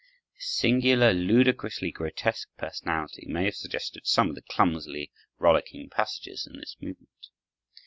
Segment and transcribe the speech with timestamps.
[0.33, 6.57] His singular, ludicrously grotesque personality may have suggested some of the clumsily rollicking passages in
[6.59, 7.27] this movement.